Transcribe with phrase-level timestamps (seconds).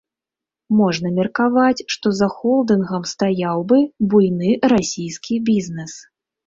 [0.79, 3.77] Можна меркаваць, што за холдынгам стаяў бы
[4.13, 5.93] буйны расійскі бізнэс.